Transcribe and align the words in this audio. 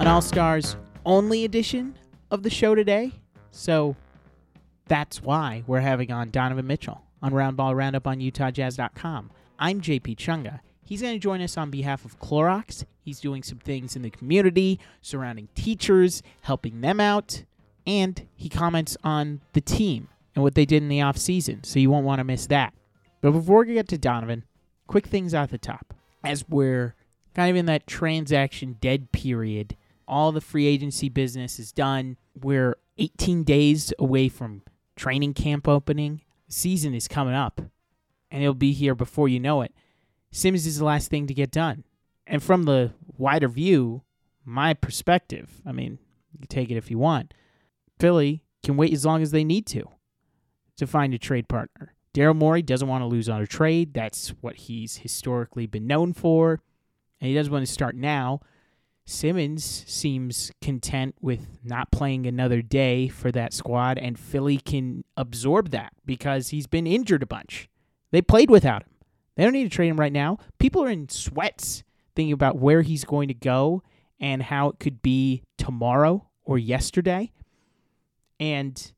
an 0.00 0.06
All 0.06 0.22
Stars 0.22 0.76
only 1.04 1.44
edition 1.44 1.94
of 2.30 2.42
the 2.42 2.48
show 2.48 2.74
today. 2.74 3.12
So 3.50 3.96
that's 4.88 5.22
why 5.22 5.62
we're 5.66 5.80
having 5.80 6.10
on 6.10 6.30
Donovan 6.30 6.66
Mitchell 6.66 7.02
on 7.20 7.32
Roundball 7.32 7.76
Roundup 7.76 8.06
on 8.06 8.18
UtahJazz.com. 8.18 9.30
I'm 9.58 9.82
JP 9.82 10.16
Chunga. 10.16 10.60
He's 10.82 11.02
going 11.02 11.12
to 11.12 11.20
join 11.20 11.42
us 11.42 11.58
on 11.58 11.70
behalf 11.70 12.06
of 12.06 12.18
Clorox. 12.18 12.86
He's 13.02 13.20
doing 13.20 13.42
some 13.42 13.58
things 13.58 13.94
in 13.94 14.00
the 14.00 14.08
community 14.08 14.80
surrounding 15.02 15.48
teachers, 15.54 16.22
helping 16.40 16.80
them 16.80 16.98
out, 16.98 17.44
and 17.86 18.26
he 18.34 18.48
comments 18.48 18.96
on 19.04 19.42
the 19.52 19.60
team 19.60 20.08
and 20.34 20.42
what 20.42 20.54
they 20.54 20.64
did 20.64 20.82
in 20.82 20.88
the 20.88 21.00
offseason, 21.00 21.66
so 21.66 21.78
you 21.78 21.90
won't 21.90 22.06
want 22.06 22.20
to 22.20 22.24
miss 22.24 22.46
that. 22.46 22.72
But 23.20 23.32
before 23.32 23.66
we 23.66 23.74
get 23.74 23.88
to 23.88 23.98
Donovan, 23.98 24.44
quick 24.86 25.08
things 25.08 25.34
out 25.34 25.50
the 25.50 25.58
top. 25.58 25.92
As 26.24 26.48
we're 26.48 26.94
kind 27.34 27.50
of 27.50 27.56
in 27.56 27.66
that 27.66 27.86
transaction 27.86 28.78
dead 28.80 29.12
period, 29.12 29.76
all 30.10 30.32
the 30.32 30.40
free 30.40 30.66
agency 30.66 31.08
business 31.08 31.58
is 31.58 31.72
done. 31.72 32.18
We're 32.34 32.76
18 32.98 33.44
days 33.44 33.94
away 33.98 34.28
from 34.28 34.62
training 34.96 35.34
camp 35.34 35.68
opening. 35.68 36.22
season 36.48 36.94
is 36.94 37.06
coming 37.06 37.32
up, 37.32 37.60
and 38.30 38.42
it'll 38.42 38.54
be 38.54 38.72
here 38.72 38.96
before 38.96 39.28
you 39.28 39.38
know 39.38 39.62
it. 39.62 39.72
Sims 40.32 40.66
is 40.66 40.78
the 40.78 40.84
last 40.84 41.08
thing 41.08 41.28
to 41.28 41.34
get 41.34 41.52
done. 41.52 41.84
And 42.26 42.42
from 42.42 42.64
the 42.64 42.92
wider 43.16 43.48
view, 43.48 44.02
my 44.44 44.74
perspective, 44.74 45.62
I 45.64 45.72
mean, 45.72 45.98
you 46.32 46.40
can 46.40 46.48
take 46.48 46.70
it 46.70 46.76
if 46.76 46.90
you 46.90 46.98
want. 46.98 47.32
Philly 48.00 48.44
can 48.64 48.76
wait 48.76 48.92
as 48.92 49.06
long 49.06 49.22
as 49.22 49.30
they 49.30 49.44
need 49.44 49.66
to 49.68 49.84
to 50.76 50.86
find 50.86 51.14
a 51.14 51.18
trade 51.18 51.48
partner. 51.48 51.94
Daryl 52.14 52.36
Morey 52.36 52.62
doesn't 52.62 52.88
want 52.88 53.02
to 53.02 53.06
lose 53.06 53.28
on 53.28 53.40
a 53.40 53.46
trade. 53.46 53.94
That's 53.94 54.30
what 54.40 54.56
he's 54.56 54.98
historically 54.98 55.66
been 55.66 55.86
known 55.86 56.12
for. 56.12 56.60
And 57.20 57.28
he 57.28 57.34
doesn't 57.34 57.52
want 57.52 57.64
to 57.64 57.72
start 57.72 57.94
now. 57.94 58.40
Simmons 59.10 59.84
seems 59.88 60.52
content 60.62 61.16
with 61.20 61.58
not 61.64 61.90
playing 61.90 62.26
another 62.26 62.62
day 62.62 63.08
for 63.08 63.32
that 63.32 63.52
squad, 63.52 63.98
and 63.98 64.18
Philly 64.18 64.58
can 64.58 65.04
absorb 65.16 65.70
that 65.70 65.92
because 66.06 66.48
he's 66.48 66.68
been 66.68 66.86
injured 66.86 67.22
a 67.22 67.26
bunch. 67.26 67.68
They 68.12 68.22
played 68.22 68.50
without 68.50 68.82
him. 68.82 68.88
They 69.34 69.42
don't 69.42 69.52
need 69.52 69.64
to 69.64 69.76
trade 69.76 69.88
him 69.88 69.98
right 69.98 70.12
now. 70.12 70.38
People 70.58 70.84
are 70.84 70.90
in 70.90 71.08
sweats 71.08 71.82
thinking 72.14 72.32
about 72.32 72.58
where 72.58 72.82
he's 72.82 73.04
going 73.04 73.28
to 73.28 73.34
go 73.34 73.82
and 74.20 74.44
how 74.44 74.68
it 74.68 74.78
could 74.78 75.02
be 75.02 75.42
tomorrow 75.58 76.28
or 76.44 76.56
yesterday. 76.56 77.32
And 78.38 78.92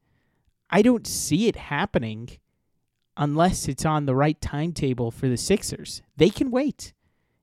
I 0.68 0.82
don't 0.82 1.06
see 1.06 1.48
it 1.48 1.56
happening 1.56 2.28
unless 3.16 3.66
it's 3.66 3.86
on 3.86 4.06
the 4.06 4.14
right 4.14 4.40
timetable 4.40 5.10
for 5.10 5.28
the 5.28 5.36
Sixers. 5.36 6.02
They 6.16 6.30
can 6.30 6.50
wait. 6.50 6.92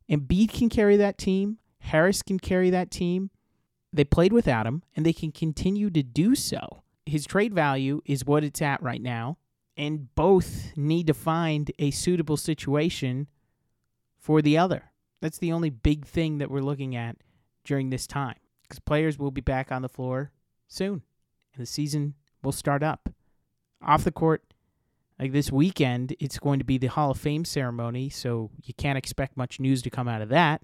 And 0.08 0.22
Embiid 0.22 0.54
can 0.54 0.70
carry 0.70 0.98
that 0.98 1.18
team. 1.18 1.58
Harris 1.80 2.22
can 2.22 2.40
carry 2.40 2.70
that 2.70 2.92
team. 2.92 3.30
They 3.92 4.04
played 4.04 4.34
without 4.34 4.68
him, 4.68 4.84
and 4.96 5.06
they 5.06 5.14
can 5.14 5.32
continue 5.32 5.90
to 5.90 6.04
do 6.04 6.36
so. 6.36 6.84
His 7.06 7.26
trade 7.26 7.54
value 7.54 8.02
is 8.06 8.26
what 8.26 8.44
it's 8.44 8.62
at 8.62 8.84
right 8.84 9.02
now, 9.02 9.38
and 9.76 10.14
both 10.14 10.74
need 10.76 11.08
to 11.08 11.14
find 11.14 11.72
a 11.80 11.92
suitable 11.92 12.38
situation 12.38 13.28
for 14.18 14.42
the 14.42 14.58
other. 14.58 14.92
That's 15.22 15.40
the 15.40 15.52
only 15.52 15.70
big 15.70 16.06
thing 16.06 16.38
that 16.38 16.52
we're 16.52 16.62
looking 16.62 16.96
at 16.96 17.18
during 17.64 17.90
this 17.90 18.06
time 18.06 18.36
because 18.64 18.80
players 18.80 19.18
will 19.18 19.32
be 19.32 19.42
back 19.42 19.72
on 19.72 19.82
the 19.82 19.90
floor 19.90 20.32
soon, 20.68 21.02
and 21.54 21.62
the 21.62 21.66
season 21.66 22.14
will 22.44 22.52
start 22.52 22.84
up. 22.84 23.10
Off 23.82 24.04
the 24.04 24.12
court, 24.12 24.44
like 25.20 25.32
this 25.32 25.52
weekend, 25.52 26.16
it's 26.20 26.40
going 26.40 26.60
to 26.60 26.66
be 26.66 26.78
the 26.78 26.88
Hall 26.88 27.12
of 27.12 27.20
Fame 27.20 27.44
ceremony, 27.44 28.10
so 28.10 28.52
you 28.64 28.74
can't 28.76 28.98
expect 28.98 29.36
much 29.36 29.60
news 29.60 29.82
to 29.82 29.90
come 29.90 30.08
out 30.08 30.22
of 30.22 30.30
that. 30.30 30.62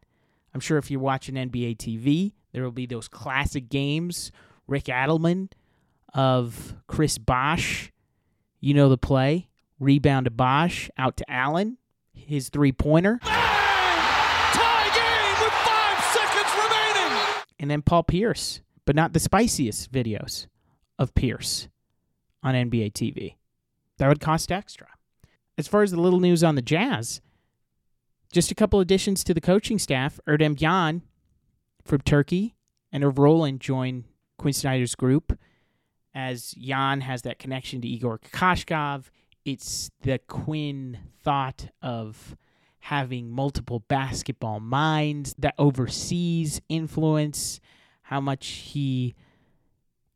I'm 0.55 0.61
sure 0.61 0.77
if 0.77 0.89
you're 0.89 1.01
watching 1.01 1.35
NBA 1.35 1.75
TV, 1.75 2.31
there 2.53 2.63
will 2.63 2.71
be 2.71 2.85
those 2.85 3.09
classic 3.09 3.67
games. 3.67 4.31
Rick 4.67 4.85
Adelman 4.85 5.51
of 6.13 6.75
Chris 6.88 7.17
Bosh, 7.17 7.91
you 8.61 8.73
know 8.73 8.88
the 8.88 8.97
play. 8.97 9.49
Rebound 9.81 10.23
to 10.23 10.31
Bosh, 10.31 10.89
out 10.97 11.17
to 11.17 11.29
Allen, 11.29 11.77
his 12.13 12.47
three 12.47 12.71
pointer. 12.71 13.19
Tie 13.21 14.91
game 14.95 15.44
with 15.44 15.51
five 15.51 16.01
seconds 16.13 16.53
remaining. 16.63 17.44
And 17.59 17.69
then 17.69 17.81
Paul 17.81 18.03
Pierce, 18.03 18.61
but 18.85 18.95
not 18.95 19.11
the 19.11 19.19
spiciest 19.19 19.91
videos 19.91 20.47
of 20.97 21.13
Pierce 21.15 21.67
on 22.41 22.55
NBA 22.55 22.94
TV. 22.94 23.35
That 23.97 24.07
would 24.07 24.21
cost 24.21 24.53
extra. 24.53 24.88
As 25.57 25.67
far 25.67 25.83
as 25.83 25.91
the 25.91 25.99
little 25.99 26.21
news 26.21 26.45
on 26.45 26.55
the 26.55 26.61
Jazz, 26.61 27.19
just 28.35 28.51
a 28.51 28.56
couple 28.56 28.81
additions 28.81 29.23
to 29.23 29.34
the 29.34 29.40
coaching 29.40 29.79
staff. 29.79 30.19
Erdem 30.28 30.59
Can 30.59 31.03
from 31.85 32.01
Turkey 32.01 32.57
and 32.91 33.18
Roland 33.18 33.62
join 33.62 34.03
Quin 34.38 34.51
Snyder's 34.51 34.94
group 34.94 35.40
as 36.13 36.53
Can 36.53 37.00
has 37.00 37.22
that 37.22 37.40
connection 37.40 37.79
to 37.79 37.88
Igor 37.88 38.19
Kokoshkov. 38.19 39.06
It's 39.45 39.90
the 40.01 40.19
Quin 40.28 41.00
thought 41.24 41.69
of 41.81 42.35
having 42.79 43.31
multiple 43.31 43.79
basketball 43.88 44.59
minds 44.59 45.34
that 45.40 45.56
overseas 45.57 46.59
influence, 46.68 47.62
how 48.01 48.19
much 48.19 48.47
he 48.47 49.16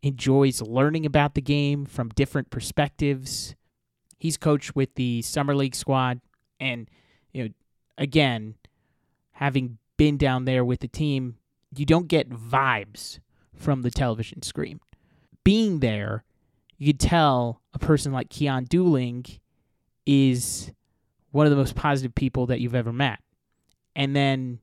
enjoys 0.04 0.62
learning 0.62 1.06
about 1.06 1.36
the 1.36 1.42
game 1.42 1.86
from 1.86 2.10
different 2.10 2.50
perspectives. 2.50 3.56
He's 4.18 4.36
coached 4.36 4.76
with 4.76 4.96
the 4.96 5.22
summer 5.22 5.56
league 5.56 5.74
squad, 5.74 6.20
and 6.60 6.90
you 7.32 7.44
know, 7.46 7.50
again, 8.00 8.56
having 9.34 9.78
been 9.98 10.18
down 10.18 10.46
there 10.46 10.66
with 10.66 10.80
the 10.80 10.88
team, 10.88 11.36
you 11.76 11.86
don't 11.86 12.08
get 12.08 12.30
vibes 12.30 13.20
from 13.54 13.84
the 13.84 13.92
television 13.92 14.42
screen. 14.42 14.80
Being 15.44 15.82
there, 15.82 16.24
you 16.78 16.88
could 16.88 17.00
tell 17.00 17.62
a 17.74 17.80
person 17.80 18.12
like 18.12 18.30
Keyon 18.30 18.68
Dooling 18.68 19.40
is 20.06 20.72
one 21.32 21.46
of 21.46 21.52
the 21.52 21.58
most 21.58 21.76
positive 21.76 22.16
people 22.16 22.48
that 22.48 22.60
you've 22.60 22.74
ever 22.74 22.94
met. 22.94 23.20
And 23.96 24.16
then 24.16 24.60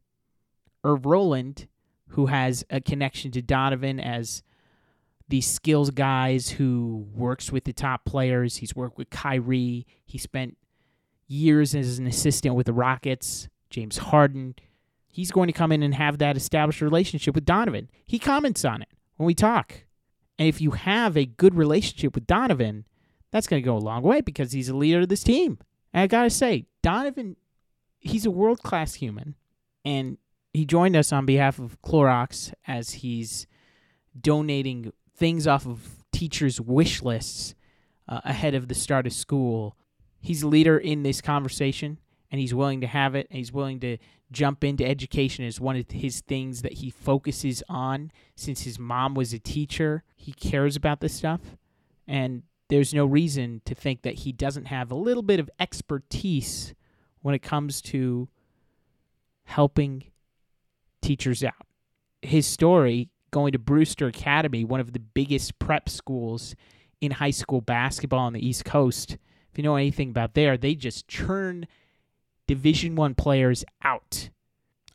Irv 0.83 1.07
Roland, 1.07 1.69
who 2.09 2.27
has 2.27 2.65
a 2.71 2.81
connection 2.81 3.31
to 3.33 3.43
Donovan 3.43 4.01
as 4.01 4.43
the 5.29 5.41
skills 5.41 5.91
guys 5.91 6.51
who 6.51 7.07
works 7.15 7.51
with 7.53 7.65
the 7.65 7.73
top 7.73 8.05
players. 8.05 8.57
He's 8.57 8.77
worked 8.77 8.97
with 8.97 9.11
Kyrie. 9.11 9.87
He 10.05 10.19
spent 10.19 10.57
years 11.29 11.75
as 11.75 11.99
an 11.99 12.07
assistant 12.07 12.55
with 12.55 12.67
the 12.67 12.73
Rockets. 12.73 13.49
James 13.71 13.99
Harden. 13.99 14.55
He's 15.09 15.31
going 15.31 15.47
to 15.49 15.53
come 15.53 15.73
in 15.73 15.83
and 15.83 15.95
have 15.95 16.19
that 16.19 16.37
established 16.37 16.81
relationship 16.81 17.35
with 17.35 17.45
Donovan. 17.45 17.91
He 18.05 18.19
comments 18.19 18.65
on 18.65 18.83
it 18.83 18.89
when 19.17 19.27
we 19.27 19.35
talk. 19.35 19.85
And 20.39 20.49
if 20.49 20.61
you 20.61 20.73
have 20.73 21.17
a 21.17 21.25
good 21.25 21.55
relationship 21.55 22.15
with 22.15 22.27
Donovan, 22.27 22.85
that's 23.31 23.47
going 23.47 23.63
to 23.63 23.67
go 23.67 23.77
a 23.77 23.79
long 23.79 24.03
way 24.03 24.21
because 24.21 24.53
he's 24.53 24.69
a 24.69 24.77
leader 24.77 25.01
of 25.01 25.09
this 25.09 25.23
team. 25.23 25.59
And 25.93 26.03
I 26.03 26.07
got 26.07 26.25
to 26.25 26.31
say, 26.31 26.67
Donovan, 26.83 27.37
he's 27.99 28.27
a 28.27 28.31
world 28.31 28.63
class 28.63 28.95
human. 28.95 29.35
And 29.85 30.19
he 30.53 30.65
joined 30.65 30.97
us 30.97 31.13
on 31.13 31.27
behalf 31.27 31.59
of 31.59 31.81
Clorox 31.83 32.53
as 32.67 32.91
he's 32.91 33.47
donating 34.19 34.93
things 35.15 35.47
off 35.47 35.67
of 35.67 36.05
teachers' 36.13 36.61
wish 36.61 37.03
lists 37.03 37.55
uh, 38.09 38.21
ahead 38.25 38.55
of 38.55 38.69
the 38.69 38.75
start 38.75 39.07
of 39.07 39.13
school. 39.13 39.77
He's 40.27 40.43
a 40.43 40.49
leader 40.49 40.77
in 40.77 41.05
this 41.05 41.21
conversation, 41.21 42.01
and 42.33 42.41
he's 42.41 42.53
willing 42.53 42.81
to 42.81 42.89
have 42.89 43.15
it, 43.15 43.29
and 43.31 43.39
he's 43.39 43.53
willing 43.53 43.79
to 43.79 43.97
jump 44.33 44.65
into 44.65 44.85
education 44.85 45.45
as 45.45 45.61
one 45.61 45.77
of 45.77 45.89
his 45.89 46.21
things 46.21 46.63
that 46.63 46.73
he 46.73 46.91
focuses 46.91 47.63
on. 47.69 48.11
Since 48.35 48.63
his 48.63 48.77
mom 48.77 49.15
was 49.15 49.33
a 49.33 49.39
teacher, 49.39 50.03
he 50.17 50.33
cares 50.33 50.75
about 50.75 50.99
this 50.99 51.15
stuff, 51.15 51.41
and 52.09 52.43
there's 52.69 52.93
no 52.93 53.07
reason 53.07 53.63
to 53.67 53.75
think 53.77 54.03
that 54.03 54.15
he 54.15 54.33
doesn't 54.33 54.65
have 54.65 54.91
a 54.91 54.97
little 54.97 55.23
bit 55.23 55.39
of 55.39 55.49
expertise 55.61 56.75
when 57.23 57.37
it 57.37 57.43
comes 57.43 57.81
to 57.83 58.27
helping 59.45 60.07
teachers 61.03 61.45
out. 61.45 61.69
His 62.21 62.49
story 62.49 63.11
going 63.31 63.53
to 63.53 63.61
Brewster 63.61 64.09
Academy, 64.09 64.65
one 64.65 64.81
of 64.81 64.93
the 64.93 64.99
biggest 64.99 65.61
prep 65.61 65.89
schools 65.89 66.57
in 67.01 67.13
high 67.13 67.31
school 67.31 67.61
basketball 67.61 68.27
on 68.27 68.33
the 68.33 68.45
East 68.45 68.65
Coast. 68.65 69.19
If 69.57 69.61
you 69.61 69.65
know 69.65 69.77
anything 69.77 70.11
about 70.11 70.35
there, 70.35 70.59
they 70.59 70.75
just 70.75 71.09
churn 71.09 71.67
Division 72.47 72.95
One 72.95 73.15
players 73.15 73.65
out. 73.83 74.29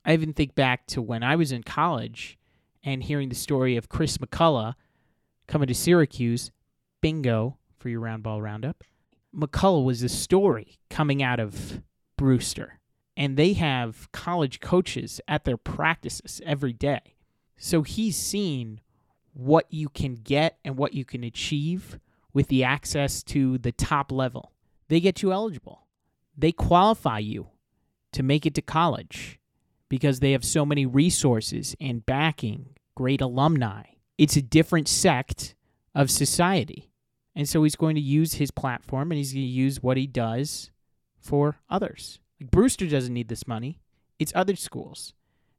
I 0.05 0.13
even 0.13 0.33
think 0.33 0.53
back 0.53 0.85
to 0.89 1.01
when 1.01 1.23
I 1.23 1.35
was 1.35 1.51
in 1.51 1.63
college 1.63 2.37
and 2.83 3.01
hearing 3.01 3.29
the 3.29 3.35
story 3.35 3.75
of 3.75 3.89
Chris 3.89 4.19
McCullough 4.19 4.75
coming 5.47 5.67
to 5.67 5.73
Syracuse. 5.73 6.51
Bingo 7.01 7.57
for 7.79 7.89
your 7.89 8.01
round 8.01 8.21
ball 8.21 8.39
roundup. 8.39 8.83
McCullough 9.35 9.83
was 9.83 10.03
a 10.03 10.09
story 10.09 10.77
coming 10.91 11.23
out 11.23 11.39
of 11.39 11.81
Brewster, 12.15 12.79
and 13.17 13.37
they 13.37 13.53
have 13.53 14.11
college 14.11 14.59
coaches 14.59 15.19
at 15.27 15.43
their 15.43 15.57
practices 15.57 16.39
every 16.45 16.73
day. 16.73 17.15
So 17.57 17.81
he's 17.81 18.15
seen 18.15 18.79
what 19.33 19.65
you 19.71 19.89
can 19.89 20.13
get 20.13 20.59
and 20.63 20.77
what 20.77 20.93
you 20.93 21.03
can 21.03 21.23
achieve 21.23 21.97
with 22.33 22.47
the 22.47 22.63
access 22.63 23.23
to 23.23 23.57
the 23.57 23.71
top 23.71 24.11
level. 24.11 24.51
They 24.87 24.99
get 24.99 25.21
you 25.21 25.31
eligible. 25.31 25.87
They 26.37 26.51
qualify 26.51 27.19
you 27.19 27.49
to 28.13 28.23
make 28.23 28.45
it 28.45 28.55
to 28.55 28.61
college 28.61 29.39
because 29.89 30.19
they 30.19 30.31
have 30.31 30.45
so 30.45 30.65
many 30.65 30.85
resources 30.85 31.75
and 31.79 32.05
backing 32.05 32.75
great 32.95 33.21
alumni. 33.21 33.83
It's 34.17 34.35
a 34.35 34.41
different 34.41 34.87
sect 34.87 35.55
of 35.93 36.09
society. 36.09 36.91
And 37.35 37.47
so 37.47 37.63
he's 37.63 37.75
going 37.75 37.95
to 37.95 38.01
use 38.01 38.35
his 38.35 38.51
platform 38.51 39.11
and 39.11 39.17
he's 39.17 39.33
going 39.33 39.45
to 39.45 39.51
use 39.51 39.81
what 39.81 39.97
he 39.97 40.07
does 40.07 40.71
for 41.19 41.57
others. 41.69 42.19
Like 42.39 42.51
Brewster 42.51 42.87
doesn't 42.87 43.13
need 43.13 43.29
this 43.29 43.47
money. 43.47 43.79
It's 44.19 44.33
other 44.35 44.55
schools 44.55 45.13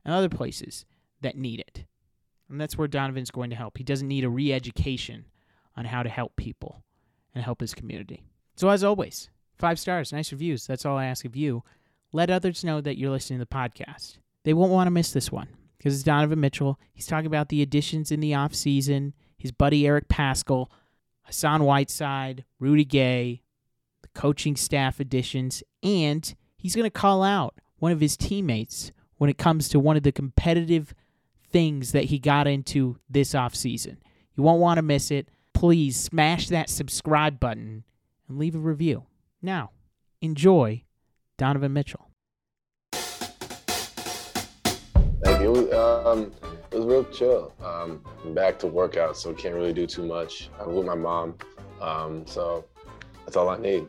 and 0.05 0.15
other 0.15 0.29
places 0.29 0.85
that 1.21 1.37
need 1.37 1.61
it. 1.61 1.85
And 2.49 2.61
that's 2.61 2.77
where 2.77 2.89
Donovan's 2.89 3.31
going 3.31 3.51
to 3.51 3.57
help. 3.57 3.79
He 3.79 3.85
doesn't 3.85 4.09
need 4.09 4.25
a 4.25 4.29
re 4.29 4.53
education 4.53 5.27
on 5.77 5.85
how 5.85 6.03
to 6.03 6.09
help 6.09 6.37
people 6.37 6.83
and 7.35 7.45
help 7.45 7.61
his 7.61 7.75
community. 7.75 8.23
So, 8.57 8.69
as 8.69 8.85
always, 8.85 9.31
five 9.59 9.79
stars, 9.79 10.13
nice 10.13 10.33
reviews. 10.33 10.67
That's 10.67 10.85
all 10.85 10.97
I 10.97 11.07
ask 11.07 11.25
of 11.25 11.37
you. 11.37 11.63
Let 12.13 12.31
others 12.31 12.65
know 12.65 12.81
that 12.81 12.99
you're 12.99 13.11
listening 13.11 13.39
to 13.39 13.45
the 13.45 13.55
podcast. 13.55 14.19
They 14.45 14.53
won't 14.53 14.73
want 14.73 14.87
to 14.87 14.91
miss 14.91 15.13
this 15.13 15.33
one 15.33 15.49
because 15.79 15.95
it's 15.95 16.03
Donovan 16.03 16.41
Mitchell. 16.41 16.79
He's 16.93 17.07
talking 17.07 17.27
about 17.27 17.49
the 17.49 17.63
additions 17.63 18.13
in 18.13 18.21
the 18.21 18.33
offseason, 18.33 19.13
his 19.39 19.53
buddy 19.53 19.87
Eric 19.87 20.09
Paschall, 20.09 20.67
Hassan 21.23 21.65
Whiteside, 21.65 22.45
Rudy 22.59 22.85
Gay, 22.85 23.43
the 24.03 24.09
coaching 24.09 24.57
staff 24.57 25.01
additions, 25.01 25.63
and 25.83 26.35
he's 26.57 26.77
going 26.77 26.85
to 26.85 26.91
call 26.91 27.23
out 27.23 27.55
one 27.79 27.93
of 27.93 28.01
his 28.01 28.17
teammates 28.17 28.93
when 29.17 29.31
it 29.31 29.39
comes 29.39 29.69
to 29.69 29.81
one 29.81 29.97
of 29.97 30.03
the 30.03 30.13
competitive 30.13 30.95
things 31.51 31.93
that 31.93 32.05
he 32.05 32.19
got 32.19 32.47
into 32.47 32.99
this 33.09 33.33
offseason. 33.33 33.97
You 34.35 34.43
won't 34.43 34.61
want 34.61 34.79
to 34.79 34.83
miss 34.83 35.11
it. 35.11 35.29
Please 35.63 35.97
smash 35.97 36.49
that 36.49 36.69
subscribe 36.69 37.39
button 37.39 37.85
and 38.27 38.37
leave 38.37 38.57
a 38.57 38.59
review. 38.59 39.05
Now, 39.41 39.71
enjoy 40.21 40.83
Donovan 41.37 41.73
Mitchell. 41.73 42.11
Thank 45.23 45.41
you. 45.41 45.55
It 45.55 45.71
was, 45.71 45.73
um, 45.73 46.33
it 46.73 46.79
was 46.79 46.85
real 46.85 47.05
chill. 47.05 47.53
Um, 47.65 48.03
I'm 48.25 48.35
back 48.35 48.59
to 48.59 48.67
workout, 48.67 49.17
so 49.17 49.33
can't 49.33 49.55
really 49.55 49.73
do 49.73 49.87
too 49.87 50.05
much. 50.05 50.51
I'm 50.59 50.75
with 50.75 50.85
my 50.85 50.97
mom, 50.97 51.37
um, 51.81 52.27
so 52.27 52.65
that's 53.25 53.37
all 53.37 53.49
I 53.49 53.59
need. 53.59 53.87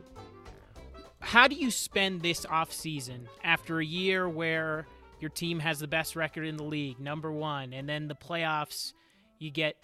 How 1.18 1.48
do 1.48 1.56
you 1.56 1.72
spend 1.72 2.22
this 2.22 2.46
off 2.46 2.72
season 2.72 3.28
after 3.42 3.80
a 3.80 3.84
year 3.84 4.28
where 4.28 4.86
your 5.18 5.30
team 5.30 5.58
has 5.58 5.80
the 5.80 5.88
best 5.88 6.14
record 6.14 6.46
in 6.46 6.56
the 6.56 6.62
league, 6.62 7.00
number 7.00 7.32
one, 7.32 7.72
and 7.72 7.88
then 7.88 8.06
the 8.06 8.14
playoffs, 8.14 8.92
you 9.40 9.50
get 9.50 9.74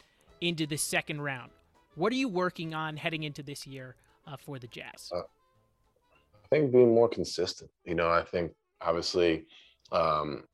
into 0.41 0.69
the 0.69 0.77
second 0.77 1.23
round? 1.23 1.51
What 1.97 2.13
are 2.13 2.17
you 2.17 2.29
working 2.29 2.75
on 2.75 2.97
heading 2.97 3.25
into 3.25 3.43
this 3.43 3.67
year 3.67 3.97
uh, 4.27 4.37
for 4.37 4.59
the 4.59 4.69
Jazz? 4.69 5.11
Uh, 5.15 5.19
I 5.19 6.49
think 6.51 6.73
being 6.73 6.95
more 6.95 7.09
consistent. 7.09 7.71
You 7.85 7.95
know, 7.95 8.09
I 8.09 8.23
think 8.23 8.53
obviously 8.81 9.47
um, 9.93 10.45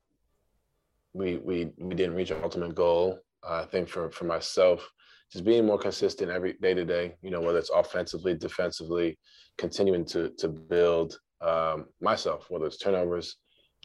we 1.13 1.37
we 1.37 1.71
we 1.77 1.95
didn't 1.95 2.15
reach 2.15 2.31
our 2.31 2.43
ultimate 2.43 2.75
goal. 2.75 3.19
Uh, 3.47 3.61
I 3.63 3.65
think 3.65 3.87
for 3.87 4.09
for 4.09 4.25
myself, 4.25 4.87
just 5.31 5.45
being 5.45 5.65
more 5.65 5.77
consistent 5.77 6.31
every 6.31 6.53
day 6.53 6.73
to 6.73 6.85
day. 6.85 7.15
You 7.21 7.31
know, 7.31 7.41
whether 7.41 7.59
it's 7.59 7.69
offensively, 7.69 8.35
defensively, 8.35 9.17
continuing 9.57 10.05
to 10.05 10.31
to 10.37 10.47
build 10.47 11.19
um, 11.41 11.85
myself, 12.01 12.47
whether 12.49 12.65
it's 12.65 12.79
turnovers, 12.79 13.37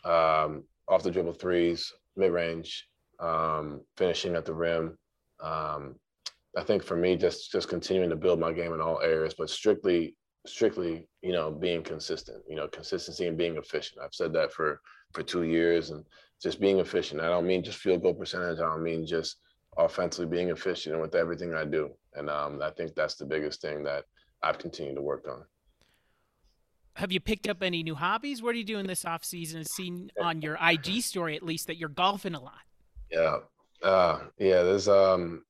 um, 0.04 0.64
off 0.88 1.02
the 1.02 1.10
dribble 1.10 1.34
threes, 1.34 1.92
mid 2.16 2.32
range, 2.32 2.88
um, 3.20 3.82
finishing 3.96 4.36
at 4.36 4.46
the 4.46 4.54
rim. 4.54 4.96
I 6.56 6.62
think 6.62 6.82
for 6.82 6.96
me, 6.96 7.16
just 7.16 7.50
just 7.50 7.68
continuing 7.68 8.10
to 8.10 8.16
build 8.16 8.38
my 8.38 8.52
game 8.52 8.72
in 8.72 8.80
all 8.80 9.00
areas, 9.00 9.34
but 9.36 9.50
strictly 9.50 10.16
strictly, 10.46 11.06
you 11.22 11.32
know, 11.32 11.50
being 11.50 11.82
consistent. 11.82 12.42
You 12.48 12.56
know, 12.56 12.68
consistency 12.68 13.26
and 13.26 13.38
being 13.38 13.56
efficient. 13.56 14.00
I've 14.02 14.14
said 14.14 14.32
that 14.34 14.52
for 14.52 14.80
for 15.12 15.22
two 15.22 15.44
years, 15.44 15.90
and 15.90 16.04
just 16.42 16.60
being 16.60 16.80
efficient. 16.80 17.20
I 17.20 17.28
don't 17.28 17.46
mean 17.46 17.62
just 17.62 17.78
field 17.78 18.02
goal 18.02 18.14
percentage. 18.14 18.58
I 18.58 18.62
don't 18.62 18.82
mean 18.82 19.06
just 19.06 19.36
offensively 19.78 20.26
being 20.26 20.50
efficient 20.50 21.00
with 21.00 21.14
everything 21.14 21.54
I 21.54 21.64
do. 21.64 21.90
And 22.14 22.28
um, 22.28 22.60
I 22.62 22.70
think 22.70 22.94
that's 22.94 23.14
the 23.14 23.24
biggest 23.24 23.62
thing 23.62 23.84
that 23.84 24.04
I've 24.42 24.58
continued 24.58 24.96
to 24.96 25.02
work 25.02 25.26
on. 25.28 25.44
Have 26.96 27.12
you 27.12 27.20
picked 27.20 27.48
up 27.48 27.62
any 27.62 27.82
new 27.82 27.94
hobbies? 27.94 28.42
What 28.42 28.54
are 28.54 28.58
you 28.58 28.64
doing 28.64 28.86
this 28.86 29.04
off 29.04 29.24
season? 29.24 29.60
I've 29.60 29.68
seen 29.68 30.10
on 30.20 30.42
your 30.42 30.58
IG 30.60 31.02
story 31.02 31.36
at 31.36 31.42
least 31.42 31.68
that 31.68 31.76
you're 31.76 31.88
golfing 31.88 32.34
a 32.34 32.40
lot. 32.40 32.60
Yeah. 33.10 33.38
Uh, 33.82 34.20
yeah, 34.38 34.62
there's 34.62 34.88
um 34.88 35.44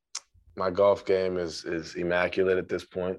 my 0.57 0.71
golf 0.71 1.05
game 1.05 1.39
is 1.39 1.65
is 1.65 1.95
immaculate 1.95 2.59
at 2.59 2.69
this 2.69 2.85
point. 2.85 3.19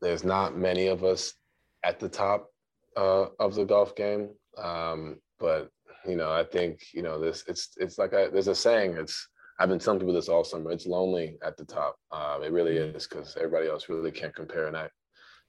There's 0.00 0.24
not 0.24 0.56
many 0.56 0.88
of 0.88 1.04
us 1.04 1.34
at 1.82 1.98
the 1.98 2.08
top 2.08 2.48
uh, 2.96 3.26
of 3.38 3.54
the 3.54 3.64
golf 3.64 3.94
game. 3.94 4.30
Um, 4.56 5.20
but 5.38 5.70
you 6.06 6.16
know, 6.16 6.30
I 6.30 6.44
think 6.44 6.80
you 6.92 7.02
know 7.02 7.20
this. 7.20 7.44
It's 7.48 7.70
it's 7.76 7.98
like 7.98 8.14
I, 8.14 8.28
there's 8.28 8.48
a 8.48 8.54
saying. 8.54 8.96
It's 8.96 9.28
I've 9.58 9.68
been 9.68 9.78
telling 9.78 10.00
people 10.00 10.14
this 10.14 10.28
all 10.28 10.44
summer. 10.44 10.72
It's 10.72 10.86
lonely 10.86 11.38
at 11.42 11.56
the 11.56 11.64
top. 11.64 11.96
Um, 12.10 12.42
it 12.42 12.52
really 12.52 12.76
mm-hmm. 12.76 12.96
is 12.96 13.06
because 13.06 13.36
everybody 13.36 13.68
else 13.68 13.88
really 13.88 14.10
can't 14.10 14.34
compare. 14.34 14.66
And 14.66 14.76
I 14.76 14.88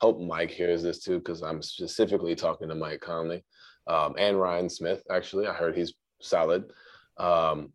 hope 0.01 0.19
Mike 0.21 0.51
hears 0.51 0.83
this 0.83 0.99
too 0.99 1.19
because 1.19 1.41
I'm 1.41 1.61
specifically 1.61 2.35
talking 2.35 2.69
to 2.69 2.75
Mike 2.75 3.01
Conley 3.01 3.43
um, 3.87 4.15
and 4.17 4.39
Ryan 4.39 4.69
Smith. 4.69 5.03
Actually, 5.09 5.47
I 5.47 5.53
heard 5.53 5.75
he's 5.75 5.93
solid. 6.21 6.71
Um, 7.17 7.71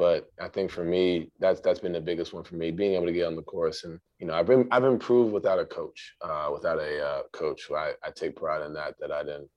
but 0.00 0.32
I 0.40 0.48
think 0.48 0.70
for 0.70 0.82
me, 0.82 1.30
that's 1.40 1.60
that's 1.60 1.78
been 1.78 1.92
the 1.92 2.00
biggest 2.00 2.32
one 2.32 2.42
for 2.42 2.54
me, 2.54 2.70
being 2.70 2.94
able 2.94 3.04
to 3.04 3.12
get 3.12 3.26
on 3.26 3.36
the 3.36 3.42
course. 3.42 3.84
And 3.84 4.00
you 4.18 4.26
know, 4.26 4.32
I've 4.32 4.46
been 4.46 4.66
I've 4.70 4.84
improved 4.84 5.30
without 5.30 5.58
a 5.58 5.66
coach, 5.66 6.14
uh, 6.22 6.48
without 6.50 6.78
a 6.78 7.06
uh, 7.06 7.22
coach. 7.34 7.70
I, 7.70 7.92
I 8.02 8.10
take 8.10 8.34
pride 8.34 8.64
in 8.64 8.72
that 8.72 8.94
that 8.98 9.12
I 9.12 9.22
didn't 9.22 9.50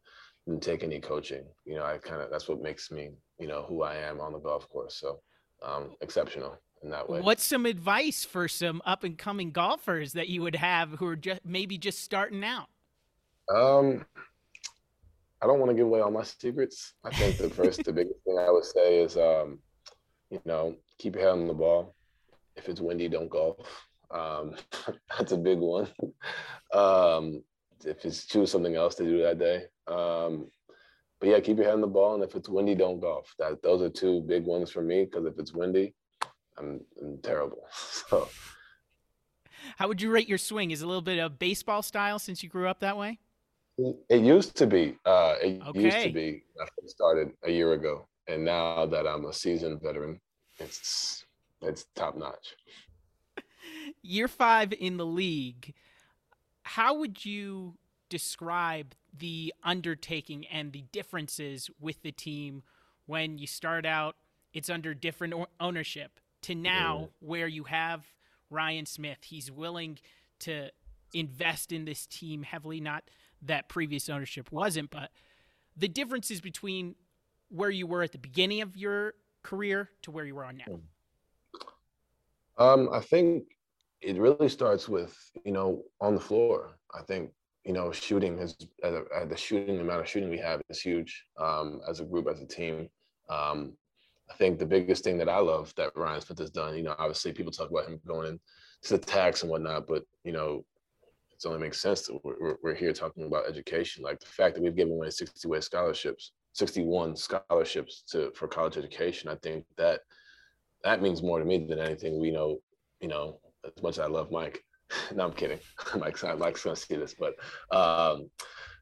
didn't 0.45 0.62
take 0.62 0.84
any 0.84 1.00
coaching. 1.00 1.45
You 1.63 1.75
know, 1.75 1.86
I 1.86 1.98
kind 1.98 2.22
of 2.22 2.30
that's 2.30 2.50
what 2.50 2.62
makes 2.62 2.92
me, 2.92 3.12
you 3.40 3.48
know, 3.48 3.63
who 3.69 3.84
I 3.84 3.95
am 3.95 4.19
on 4.19 4.34
the 4.34 4.40
golf 4.40 4.68
course. 4.68 4.98
So 4.98 5.22
um, 5.66 5.92
exceptional 6.01 6.57
in 6.84 6.89
that 6.89 7.10
way. 7.10 7.22
What's 7.22 7.46
some 7.46 7.66
advice 7.66 8.25
for 8.25 8.50
some 8.50 8.81
up 8.86 9.06
and 9.06 9.18
coming 9.18 9.51
golfers 9.51 10.12
that 10.12 10.28
you 10.28 10.42
would 10.42 10.57
have 10.57 10.89
who 10.89 11.07
are 11.07 11.16
just 11.16 11.39
maybe 11.46 11.78
just 11.78 12.01
starting 12.01 12.44
out? 12.44 12.68
Um, 13.48 14.06
I 15.42 15.48
don't 15.48 15.60
want 15.60 15.69
to 15.69 15.74
give 15.74 15.86
away 15.86 16.01
all 16.01 16.12
my 16.12 16.24
secrets. 16.24 16.96
I 17.06 17.12
think 17.12 17.38
the 17.38 17.50
first, 17.50 17.86
the 17.86 17.94
biggest 17.94 18.19
thing 18.25 18.38
I 18.38 18.51
would 18.51 18.66
say 18.66 19.00
is, 19.00 19.16
um, 19.16 19.60
you 20.34 20.42
know, 20.46 20.76
keep 20.98 21.16
your 21.16 21.24
head 21.24 21.34
on 21.34 21.48
the 21.48 21.54
ball. 21.54 21.96
If 22.56 22.68
it's 22.68 22.82
windy, 22.82 23.08
don't 23.08 23.30
golf. 23.30 23.58
Um, 24.10 24.56
that's 25.18 25.32
a 25.32 25.38
big 25.38 25.60
one. 25.60 25.88
um, 26.74 27.44
if 27.86 28.04
it's 28.06 28.26
choose 28.26 28.52
something 28.52 28.76
else 28.76 28.96
to 28.96 29.04
do 29.04 29.22
that 29.22 29.40
day. 29.40 29.66
Um, 29.88 30.50
but 31.20 31.30
yeah, 31.30 31.40
keep 31.40 31.58
your 31.58 31.66
head 31.66 31.76
on 31.76 31.82
the 31.82 31.88
ball, 31.88 32.16
and 32.16 32.24
if 32.24 32.36
it's 32.36 32.50
windy, 32.50 32.76
don't 32.76 33.00
golf. 33.00 33.34
That 33.38 33.62
those 33.62 33.82
are 33.82 33.90
two 33.90 34.22
big 34.22 34.46
ones 34.46 34.72
for 34.72 34.82
me 34.82 35.06
because 35.06 35.25
if 35.25 35.38
it's 35.38 35.54
windy, 35.54 35.94
I'm, 36.58 36.82
I'm 37.02 37.20
terrible. 37.20 37.66
So, 38.10 38.28
how 39.78 39.88
would 39.88 40.02
you 40.02 40.12
rate 40.12 40.28
your 40.28 40.38
swing? 40.38 40.72
Is 40.72 40.82
a 40.82 40.88
little 40.88 41.02
bit 41.02 41.20
of 41.20 41.40
baseball 41.40 41.82
style 41.82 42.20
since 42.20 42.44
you 42.44 42.50
grew 42.50 42.68
up 42.68 42.80
that 42.82 42.98
way? 42.98 43.20
It 44.10 44.22
used 44.22 44.56
to 44.58 44.68
be. 44.68 44.98
Uh, 45.06 45.36
it 45.42 45.62
okay. 45.68 45.82
used 45.82 46.02
to 46.02 46.12
be. 46.12 46.44
I 46.60 46.66
started 46.88 47.32
a 47.44 47.52
year 47.52 47.74
ago, 47.74 48.08
and 48.28 48.44
now 48.44 48.86
that 48.86 49.08
I'm 49.08 49.25
a 49.25 49.34
seasoned 49.34 49.82
veteran, 49.82 50.20
it's 50.60 51.25
it's 51.62 51.86
top 51.95 52.15
notch. 52.17 52.55
Year 54.01 54.27
five 54.27 54.74
in 54.74 54.98
the 54.98 55.05
league. 55.05 55.74
How 56.63 56.95
would 56.95 57.25
you 57.25 57.75
describe 58.10 58.95
the 59.17 59.53
undertaking 59.63 60.45
and 60.48 60.72
the 60.72 60.83
differences 60.91 61.69
with 61.79 62.01
the 62.01 62.12
team 62.12 62.63
when 63.05 63.38
you 63.38 63.48
start 63.48 63.86
out? 63.86 64.15
It's 64.53 64.69
under 64.69 64.93
different 64.93 65.33
ownership 65.60 66.19
to 66.43 66.55
now 66.55 67.00
yeah. 67.00 67.07
where 67.27 67.48
you 67.48 67.63
have 67.65 68.05
Ryan 68.50 68.86
Smith. 68.86 69.19
He's 69.24 69.51
willing 69.51 69.98
to 70.39 70.69
invest 71.13 71.72
in 71.72 71.86
this 71.86 72.05
team 72.05 72.43
heavily. 72.43 72.79
Not 72.79 73.03
that 73.41 73.67
previous 73.67 74.10
ownership 74.10 74.51
wasn't, 74.51 74.91
but 74.91 75.12
the 75.75 75.88
differences 75.88 76.39
between 76.39 76.95
where 77.50 77.69
you 77.69 77.88
were 77.88 78.03
at 78.03 78.12
the 78.12 78.17
beginning 78.17 78.62
of 78.62 78.77
your 78.77 79.13
career 79.44 79.90
to 80.02 80.12
where 80.12 80.26
you 80.26 80.38
are 80.38 80.46
on 80.46 80.58
now. 80.58 80.80
Um, 82.58 82.90
I 82.92 83.00
think 83.00 83.44
it 84.02 84.18
really 84.18 84.50
starts 84.50 84.88
with 84.90 85.18
you 85.46 85.52
know 85.52 85.84
on 86.02 86.16
the 86.16 86.22
floor. 86.22 86.72
I 86.94 87.02
think 87.04 87.32
you 87.64 87.74
know 87.74 87.92
shooting 87.92 88.40
is 88.40 88.56
uh, 88.84 89.02
the 89.28 89.38
shooting 89.38 89.76
the 89.78 89.82
amount 89.82 90.02
of 90.02 90.10
shooting 90.10 90.30
we 90.30 90.38
have 90.40 90.62
is 90.70 90.82
huge 90.82 91.26
um, 91.40 91.82
as 91.90 92.00
a 92.00 92.06
group 92.06 92.28
as 92.30 92.42
a 92.42 92.48
team. 92.48 92.90
Um, 93.30 93.74
I 94.30 94.36
think 94.36 94.58
the 94.58 94.66
biggest 94.66 95.04
thing 95.04 95.18
that 95.18 95.30
I 95.30 95.40
love 95.40 95.74
that 95.78 95.96
Ryan 95.96 96.22
Smith 96.22 96.40
has 96.40 96.50
done, 96.50 96.76
you 96.76 96.84
know, 96.84 96.96
obviously 96.98 97.34
people 97.34 97.52
talk 97.52 97.70
about 97.70 97.88
him 97.88 98.00
going 98.06 98.28
into 98.28 98.98
the 98.98 98.98
tax 98.98 99.42
and 99.42 99.52
whatnot, 99.52 99.88
but 99.88 100.04
you 100.24 100.32
know, 100.32 100.66
it 101.32 101.48
only 101.48 101.60
makes 101.60 101.82
sense 101.82 102.08
that 102.08 102.20
we're, 102.24 102.56
we're 102.64 102.76
here 102.76 102.94
talking 102.94 103.26
about 103.26 103.48
education. 103.48 104.04
Like 104.04 104.20
the 104.20 104.26
fact 104.26 104.56
that 104.56 104.64
we've 104.64 104.76
given 104.76 104.94
away 104.94 105.10
60 105.10 105.48
way 105.48 105.60
scholarships, 105.60 106.32
61 106.53 107.15
scholarships 107.15 108.03
to 108.12 108.31
for 108.36 108.48
college 108.48 108.77
education. 108.77 109.29
I 109.29 109.36
think 109.36 109.65
that 109.77 110.01
that 110.83 111.01
means 111.01 111.24
more 111.24 111.39
to 111.39 111.45
me 111.45 111.65
than 111.65 111.79
anything. 111.79 112.19
We 112.19 112.31
know, 112.31 112.60
you 113.00 113.07
know, 113.07 113.39
as 113.65 113.81
much 113.81 113.93
as 113.93 114.00
I 114.00 114.07
love 114.07 114.31
Mike. 114.31 114.63
no, 115.15 115.25
I'm 115.25 115.33
kidding. 115.33 115.60
Mike's 115.98 116.24
Mike's 116.24 116.63
gonna 116.63 116.75
see 116.75 116.95
this, 116.95 117.15
but 117.17 117.36
um, 117.75 118.29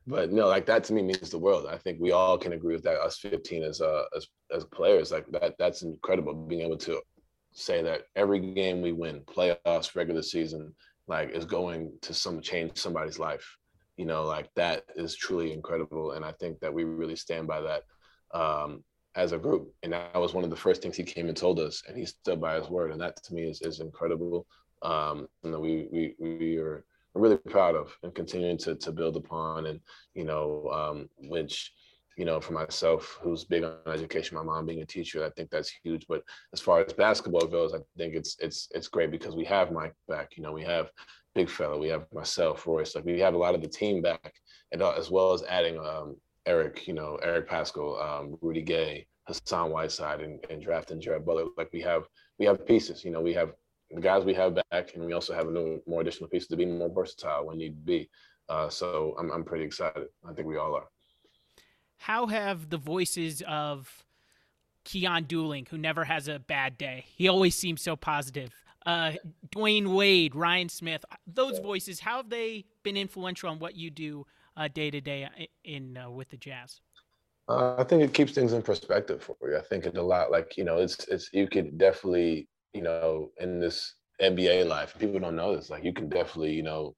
but 0.07 0.31
no, 0.31 0.47
like 0.47 0.65
that 0.65 0.83
to 0.85 0.93
me 0.93 1.01
means 1.01 1.29
the 1.29 1.37
world. 1.37 1.67
I 1.67 1.77
think 1.77 1.99
we 1.99 2.11
all 2.11 2.37
can 2.37 2.53
agree 2.53 2.73
with 2.73 2.83
that. 2.83 2.99
Us 2.99 3.17
15 3.19 3.63
as 3.63 3.81
uh 3.81 4.03
as 4.15 4.27
as 4.53 4.65
players, 4.65 5.11
like 5.11 5.25
that 5.31 5.55
that's 5.57 5.83
incredible. 5.83 6.33
Being 6.33 6.61
able 6.61 6.77
to 6.77 7.01
say 7.53 7.81
that 7.83 8.03
every 8.15 8.53
game 8.53 8.81
we 8.81 8.93
win, 8.93 9.21
playoffs, 9.21 9.95
regular 9.95 10.21
season, 10.21 10.73
like 11.07 11.29
is 11.31 11.45
going 11.45 11.91
to 12.01 12.13
some 12.13 12.41
change 12.41 12.77
somebody's 12.77 13.19
life. 13.19 13.57
You 13.98 14.05
know, 14.05 14.24
like 14.24 14.50
that 14.55 14.83
is 14.95 15.15
truly 15.15 15.53
incredible, 15.53 16.12
and 16.12 16.25
I 16.25 16.31
think 16.33 16.60
that 16.60 16.74
we 16.74 16.83
really 16.83 17.15
stand 17.15 17.48
by 17.48 17.62
that 17.62 17.83
um, 18.33 18.83
as 19.15 19.31
a 19.31 19.38
group. 19.38 19.74
And 19.83 19.93
that 19.93 20.19
was 20.19 20.33
one 20.33 20.43
of 20.43 20.50
the 20.50 20.55
first 20.55 20.81
things 20.81 20.98
he 20.98 21.03
came 21.03 21.27
and 21.27 21.38
told 21.38 21.60
us, 21.60 21.83
and 21.88 21.98
he 21.98 22.05
stood 22.05 22.39
by 22.41 22.55
his 22.55 22.69
word, 22.69 22.91
and 22.91 23.01
that 23.01 23.21
to 23.24 23.33
me 23.33 23.43
is 23.43 23.62
is 23.62 23.79
incredible. 23.79 24.48
Um, 24.81 25.27
you 25.43 25.51
know, 25.51 25.60
we 25.60 25.88
we 25.91 26.15
we 26.19 26.57
are 26.57 26.86
really 27.13 27.38
proud 27.38 27.75
of 27.75 27.95
and 28.03 28.15
continuing 28.15 28.57
to 28.60 28.75
to 28.75 28.91
build 28.91 29.17
upon, 29.17 29.67
and 29.67 29.79
you 30.15 30.24
know, 30.24 30.69
um, 30.74 31.10
which 31.29 31.71
you 32.18 32.25
know, 32.25 32.39
for 32.39 32.53
myself, 32.53 33.18
who's 33.22 33.46
big 33.46 33.63
on 33.63 33.77
education, 33.88 34.38
my 34.38 34.44
mom 34.44 34.65
being 34.65 34.82
a 34.82 34.86
teacher, 34.86 35.25
I 35.25 35.30
think 35.30 35.50
that's 35.50 35.72
huge. 35.84 36.06
But 36.08 36.24
as 36.53 36.60
far 36.60 36.82
as 36.82 36.94
basketball 36.94 37.48
goes, 37.48 37.74
I 37.74 37.80
think 37.98 38.15
it's 38.15 38.36
it's 38.39 38.68
it's 38.72 38.88
great 38.88 39.12
because 39.12 39.36
we 39.36 39.46
have 39.46 39.72
Mike 39.72 39.96
back. 40.08 40.36
You 40.36 40.44
know, 40.44 40.51
we 40.51 40.63
have 40.63 40.89
Big 41.34 41.50
Fella, 41.50 41.77
we 41.77 41.88
have 41.88 42.06
myself, 42.13 42.68
Royce. 42.68 42.96
Like 42.96 43.06
we 43.06 43.20
have 43.20 43.34
a 43.34 43.38
lot 43.38 43.56
of 43.56 43.62
the 43.62 43.68
team 43.68 44.01
back, 44.01 44.34
and 44.72 44.82
uh, 44.82 44.91
as 44.91 45.10
well 45.10 45.34
as 45.34 45.44
adding 45.44 45.80
um, 45.80 46.18
Eric, 46.46 46.88
you 46.88 46.94
know, 46.94 47.18
Eric 47.24 47.50
Paschall, 47.50 48.01
um, 48.03 48.38
Rudy 48.41 48.62
Gay, 48.62 49.08
Hassan 49.27 49.72
Whiteside, 49.72 50.22
and, 50.22 50.44
and 50.50 50.62
drafting 50.62 51.00
Jared 51.00 51.25
Butler. 51.25 51.46
Like 51.58 51.70
we 51.72 51.82
have 51.82 52.03
we 52.38 52.46
have 52.46 52.65
pieces. 52.65 53.06
You 53.06 53.12
know, 53.12 53.22
we 53.22 53.34
have 53.34 53.53
the 53.89 54.01
guys 54.01 54.25
we 54.25 54.34
have 54.34 54.56
back, 54.70 54.94
and 54.96 55.06
we 55.06 55.13
also 55.13 55.34
have 55.34 55.48
a 55.48 55.51
new, 55.51 55.82
more 55.88 56.01
additional 56.01 56.30
pieces 56.30 56.50
to 56.50 56.58
be 56.58 56.65
more 56.65 56.94
versatile 56.94 57.46
when 57.46 57.58
need 57.58 57.70
to 57.70 57.86
be. 57.86 58.10
Uh, 58.50 58.68
so 58.70 59.15
I'm 59.18 59.32
I'm 59.32 59.44
pretty 59.44 59.63
excited. 59.63 60.08
I 60.27 60.34
think 60.34 60.48
we 60.48 60.58
all 60.58 60.75
are 60.75 60.88
how 62.01 62.25
have 62.25 62.72
the 62.72 62.77
voices 62.77 63.43
of 63.48 64.03
Keyon 64.86 65.27
Dooling, 65.27 65.67
who 65.67 65.77
never 65.77 66.03
has 66.03 66.27
a 66.27 66.39
bad 66.39 66.75
day, 66.75 67.05
he 67.15 67.27
always 67.27 67.55
seems 67.55 67.81
so 67.81 67.96
positive. 67.96 68.50
Uh, 68.88 69.13
Dwyane 69.55 69.96
Wade, 69.96 70.34
Ryan 70.34 70.67
Smith, 70.67 71.05
those 71.27 71.60
voices, 71.60 72.00
how 72.00 72.17
have 72.17 72.29
they 72.29 72.65
been 72.81 72.98
influential 72.98 73.50
on 73.50 73.60
what 73.60 73.75
you 73.75 73.91
do 73.91 74.25
uh, 74.58 74.67
day 74.67 74.89
to 74.89 75.00
day 75.00 75.29
in 75.63 75.96
uh, 75.96 76.10
with 76.10 76.29
the 76.29 76.38
Jazz? 76.38 76.81
Uh, 77.48 77.75
I 77.77 77.84
think 77.84 78.01
it 78.01 78.15
keeps 78.15 78.31
things 78.31 78.53
in 78.53 78.63
perspective 78.63 79.22
for 79.22 79.36
you. 79.48 79.55
I 79.55 79.62
think 79.62 79.86
it's 79.86 79.98
a 79.98 80.01
lot 80.01 80.31
like 80.31 80.58
you 80.58 80.63
know, 80.63 80.77
it's 80.77 81.05
it's 81.08 81.29
you 81.31 81.48
could 81.48 81.77
definitely 81.77 82.48
you 82.74 82.81
know 82.81 83.29
in 83.39 83.60
this 83.60 83.93
NBA 84.20 84.65
life, 84.67 84.96
people 84.98 85.20
don't 85.20 85.36
know 85.36 85.55
this. 85.55 85.70
Like 85.70 85.84
you 85.84 85.93
can 85.93 86.10
definitely 86.10 86.53
you 86.53 86.63
know 86.63 86.96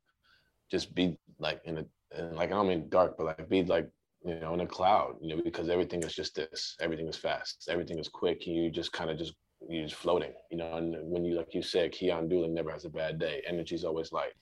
just 0.71 0.95
be 0.95 1.17
like 1.39 1.59
in 1.65 1.79
a 1.79 1.85
in 2.17 2.35
like 2.35 2.51
I 2.51 2.53
don't 2.53 2.69
mean 2.69 2.87
dark, 2.87 3.17
but 3.17 3.25
like 3.25 3.49
be 3.49 3.63
like 3.63 3.89
you 4.25 4.39
know, 4.39 4.53
in 4.53 4.61
a 4.61 4.67
cloud, 4.67 5.15
you 5.21 5.35
know, 5.35 5.41
because 5.43 5.69
everything 5.69 6.03
is 6.03 6.15
just 6.15 6.35
this. 6.35 6.75
Everything 6.79 7.07
is 7.07 7.17
fast. 7.17 7.67
Everything 7.69 7.99
is 7.99 8.07
quick. 8.07 8.45
You 8.47 8.69
just 8.71 8.91
kind 8.91 9.09
of 9.09 9.17
just 9.17 9.33
you're 9.69 9.87
just 9.87 9.99
floating, 9.99 10.33
you 10.51 10.57
know. 10.57 10.75
And 10.75 10.95
when 11.11 11.23
you 11.23 11.35
like 11.35 11.53
you 11.53 11.61
said, 11.61 11.91
Keyon 11.91 12.31
Dooling 12.31 12.53
never 12.53 12.71
has 12.71 12.85
a 12.85 12.89
bad 12.89 13.19
day. 13.19 13.41
Energy's 13.47 13.83
always 13.83 14.11
light. 14.11 14.33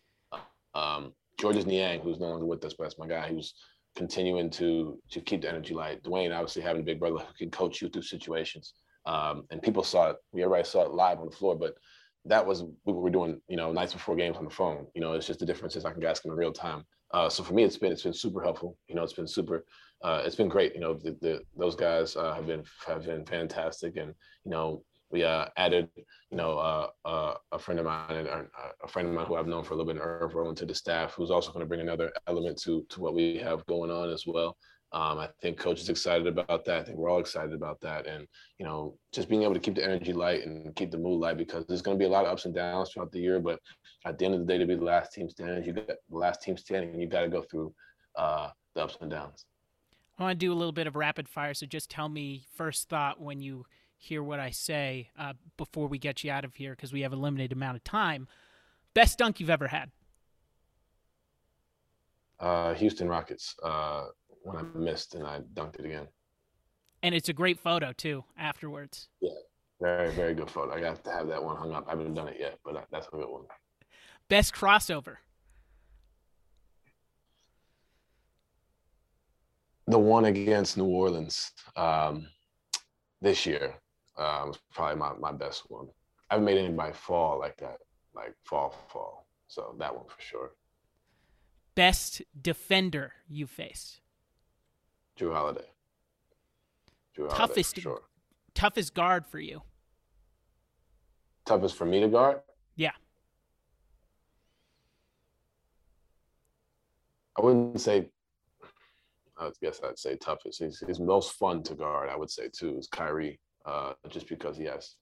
Um, 0.73 1.13
Georges 1.39 1.65
Niang, 1.65 2.01
who's 2.01 2.19
no 2.19 2.27
longer 2.27 2.45
with 2.45 2.63
us, 2.63 2.73
but 2.77 2.85
that's 2.85 2.99
my 2.99 3.07
guy. 3.07 3.27
Who's 3.27 3.53
continuing 3.95 4.49
to 4.49 4.99
to 5.09 5.21
keep 5.21 5.41
the 5.41 5.49
energy 5.49 5.73
light. 5.73 6.03
Dwyane, 6.03 6.33
obviously 6.33 6.61
having 6.61 6.81
a 6.81 6.85
big 6.85 6.99
brother 6.99 7.17
who 7.19 7.33
can 7.37 7.51
coach 7.51 7.81
you 7.81 7.89
through 7.89 8.03
situations. 8.03 8.73
Um, 9.05 9.45
and 9.49 9.61
people 9.61 9.83
saw 9.83 10.11
it. 10.11 10.17
We 10.31 10.43
already 10.43 10.67
saw 10.67 10.83
it 10.83 10.91
live 10.91 11.19
on 11.19 11.25
the 11.25 11.35
floor, 11.35 11.55
but 11.55 11.75
that 12.25 12.45
was 12.45 12.63
what 12.83 12.95
we 12.95 13.01
were 13.01 13.09
doing, 13.09 13.41
you 13.47 13.57
know, 13.57 13.71
nights 13.71 13.93
before 13.93 14.15
games 14.15 14.37
on 14.37 14.45
the 14.45 14.51
phone. 14.51 14.85
You 14.93 15.01
know, 15.01 15.13
it's 15.13 15.25
just 15.25 15.39
the 15.39 15.45
difference 15.45 15.75
is 15.75 15.85
I 15.85 15.91
can 15.91 16.05
ask 16.05 16.23
in 16.23 16.31
real 16.31 16.53
time. 16.53 16.83
Uh, 17.13 17.29
so 17.29 17.43
for 17.43 17.53
me, 17.53 17.63
it's 17.63 17.77
been 17.77 17.91
it's 17.91 18.03
been 18.03 18.13
super 18.13 18.41
helpful. 18.41 18.77
You 18.87 18.95
know, 18.95 19.03
it's 19.03 19.13
been 19.13 19.27
super, 19.27 19.65
uh, 20.03 20.21
it's 20.25 20.35
been 20.35 20.47
great. 20.47 20.73
You 20.73 20.81
know, 20.81 20.93
the, 20.93 21.17
the, 21.21 21.41
those 21.57 21.75
guys 21.75 22.15
uh, 22.15 22.33
have 22.33 22.47
been 22.47 22.63
have 22.87 23.05
been 23.05 23.25
fantastic, 23.25 23.97
and 23.97 24.13
you 24.45 24.51
know, 24.51 24.83
we 25.11 25.23
uh, 25.23 25.45
added, 25.57 25.89
you 25.95 26.37
know, 26.37 26.57
uh, 26.57 26.87
uh, 27.05 27.33
a 27.51 27.59
friend 27.59 27.79
of 27.79 27.85
mine 27.85 28.05
and 28.09 28.47
a 28.83 28.87
friend 28.87 29.07
of 29.07 29.13
mine 29.13 29.25
who 29.25 29.35
I've 29.35 29.47
known 29.47 29.63
for 29.63 29.73
a 29.73 29.77
little 29.77 29.93
bit, 29.93 30.01
Irv 30.01 30.33
Roland, 30.35 30.57
to 30.57 30.65
the 30.65 30.75
staff, 30.75 31.13
who's 31.13 31.31
also 31.31 31.51
going 31.51 31.65
to 31.65 31.69
bring 31.69 31.81
another 31.81 32.11
element 32.27 32.61
to 32.63 32.85
to 32.89 33.01
what 33.01 33.13
we 33.13 33.37
have 33.37 33.65
going 33.65 33.91
on 33.91 34.09
as 34.09 34.25
well. 34.25 34.57
Um, 34.93 35.19
I 35.19 35.29
think 35.41 35.57
coach 35.57 35.79
is 35.79 35.87
excited 35.87 36.27
about 36.27 36.65
that. 36.65 36.79
I 36.79 36.83
think 36.83 36.97
we're 36.97 37.09
all 37.09 37.19
excited 37.19 37.53
about 37.53 37.79
that. 37.79 38.07
And, 38.07 38.27
you 38.57 38.65
know, 38.65 38.97
just 39.13 39.29
being 39.29 39.43
able 39.43 39.53
to 39.53 39.59
keep 39.59 39.75
the 39.75 39.83
energy 39.83 40.11
light 40.11 40.45
and 40.45 40.75
keep 40.75 40.91
the 40.91 40.97
mood 40.97 41.21
light 41.21 41.37
because 41.37 41.65
there's 41.65 41.81
going 41.81 41.97
to 41.97 41.99
be 41.99 42.05
a 42.05 42.09
lot 42.09 42.25
of 42.25 42.31
ups 42.31 42.43
and 42.43 42.53
downs 42.53 42.91
throughout 42.91 43.11
the 43.11 43.19
year. 43.19 43.39
But 43.39 43.59
at 44.05 44.17
the 44.17 44.25
end 44.25 44.33
of 44.33 44.41
the 44.41 44.45
day, 44.45 44.57
to 44.57 44.65
be 44.65 44.75
the 44.75 44.83
last 44.83 45.13
team 45.13 45.29
standing, 45.29 45.63
you 45.63 45.71
got 45.71 45.87
the 45.87 45.95
last 46.09 46.41
team 46.41 46.57
standing, 46.57 46.99
you 46.99 47.07
got 47.07 47.21
to 47.21 47.29
go 47.29 47.41
through 47.41 47.73
uh, 48.17 48.49
the 48.75 48.83
ups 48.83 48.97
and 48.99 49.09
downs. 49.09 49.45
I 50.19 50.23
want 50.23 50.39
to 50.39 50.45
do 50.45 50.51
a 50.51 50.55
little 50.55 50.73
bit 50.73 50.87
of 50.87 50.95
rapid 50.97 51.29
fire. 51.29 51.53
So 51.53 51.65
just 51.65 51.89
tell 51.89 52.09
me 52.09 52.45
first 52.53 52.89
thought 52.89 53.21
when 53.21 53.39
you 53.39 53.65
hear 53.97 54.21
what 54.21 54.39
I 54.39 54.49
say 54.49 55.09
uh, 55.17 55.33
before 55.57 55.87
we 55.87 55.99
get 55.99 56.23
you 56.23 56.31
out 56.31 56.43
of 56.43 56.55
here 56.55 56.71
because 56.75 56.91
we 56.91 57.01
have 57.01 57.13
a 57.13 57.15
limited 57.15 57.53
amount 57.53 57.77
of 57.77 57.83
time. 57.83 58.27
Best 58.93 59.19
dunk 59.19 59.39
you've 59.39 59.49
ever 59.49 59.67
had? 59.67 59.89
Uh, 62.39 62.73
Houston 62.73 63.07
Rockets. 63.07 63.55
Uh, 63.63 64.05
when 64.41 64.57
I 64.57 64.63
missed 64.77 65.15
and 65.15 65.25
I 65.25 65.39
dunked 65.53 65.79
it 65.79 65.85
again. 65.85 66.07
And 67.03 67.15
it's 67.15 67.29
a 67.29 67.33
great 67.33 67.59
photo 67.59 67.93
too 67.93 68.23
afterwards. 68.37 69.09
Yeah, 69.21 69.31
very 69.79 70.11
very 70.11 70.33
good 70.33 70.49
photo. 70.49 70.73
I 70.73 70.79
got 70.79 71.03
to 71.03 71.11
have 71.11 71.27
that 71.27 71.43
one 71.43 71.57
hung 71.57 71.73
up. 71.73 71.85
I 71.87 71.91
haven't 71.91 72.13
done 72.13 72.27
it 72.27 72.37
yet, 72.39 72.59
but 72.63 72.85
that's 72.91 73.07
a 73.07 73.11
good 73.11 73.29
one. 73.29 73.43
Best 74.29 74.53
crossover. 74.53 75.17
The 79.87 79.99
one 79.99 80.25
against 80.25 80.77
New 80.77 80.85
Orleans 80.85 81.51
um, 81.75 82.27
this 83.21 83.45
year 83.45 83.75
um, 84.17 84.49
was 84.49 84.59
probably 84.73 84.97
my, 84.97 85.13
my 85.19 85.31
best 85.31 85.63
one. 85.69 85.87
I 86.29 86.35
haven't 86.35 86.45
made 86.45 86.57
anybody 86.57 86.93
fall 86.93 87.39
like 87.39 87.57
that, 87.57 87.77
like 88.15 88.35
fall, 88.45 88.73
fall. 88.87 89.27
So 89.47 89.75
that 89.79 89.93
one 89.93 90.05
for 90.07 90.21
sure. 90.21 90.51
Best 91.75 92.21
defender 92.41 93.13
you 93.27 93.47
faced? 93.47 94.00
Jrue 95.19 95.33
Holiday. 95.33 95.65
Jrue 97.17 97.29
toughest, 97.29 97.75
Holiday, 97.75 97.81
sure. 97.81 98.01
toughest 98.53 98.93
guard 98.93 99.25
for 99.25 99.39
you. 99.39 99.61
Toughest 101.45 101.75
for 101.75 101.85
me 101.85 101.99
to 101.99 102.07
guard? 102.07 102.41
Yeah. 102.75 102.91
I 107.37 107.41
wouldn't 107.41 107.81
say. 107.81 108.09
I 109.37 109.49
guess 109.61 109.81
I'd 109.83 109.97
say 109.97 110.15
toughest. 110.17 110.59
He's, 110.59 110.83
he's 110.85 110.99
most 110.99 111.33
fun 111.33 111.63
to 111.63 111.73
guard. 111.73 112.09
I 112.09 112.15
would 112.15 112.29
say 112.29 112.47
too 112.53 112.77
is 112.77 112.87
Kyrie, 112.87 113.39
uh, 113.65 113.93
just 114.09 114.27
because 114.27 114.55
he 114.55 114.65
has 114.65 114.95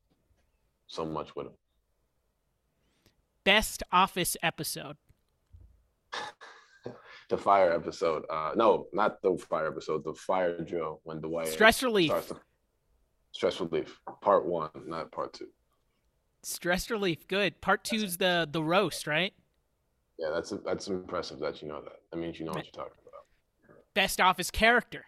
so 0.88 1.06
much 1.06 1.36
with 1.36 1.48
him. 1.48 1.54
Best 3.44 3.84
Office 3.92 4.38
episode 4.42 4.96
the 7.30 7.38
fire 7.38 7.72
episode. 7.72 8.24
Uh, 8.30 8.52
no, 8.56 8.88
not 8.92 9.22
the 9.22 9.38
fire 9.50 9.68
episode. 9.68 10.04
The 10.04 10.14
fire 10.14 10.60
drill 10.62 11.00
when 11.04 11.22
Dwight 11.22 11.48
stress 11.48 11.82
relief. 11.82 12.12
To, 12.28 12.38
stress 13.32 13.60
relief, 13.60 14.00
part 14.22 14.46
one, 14.46 14.70
not 14.86 15.12
part 15.12 15.34
two. 15.34 15.48
Stress 16.44 16.90
relief, 16.90 17.28
good. 17.28 17.62
Part 17.62 17.84
two's 17.84 18.18
the 18.18 18.48
the 18.52 18.64
roast, 18.64 19.08
right? 19.08 19.34
Yeah, 20.18 20.30
that's 20.34 20.54
that's 20.66 20.88
impressive 20.88 21.40
that 21.40 21.62
you 21.62 21.70
know 21.70 21.82
that. 21.82 22.02
That 22.12 22.18
means 22.18 22.40
you 22.40 22.46
know 22.46 22.52
what 22.52 22.66
you're 22.66 22.72
talking 22.72 23.00
about. 23.04 23.76
Best 23.94 24.20
office 24.20 24.52
character. 24.52 25.06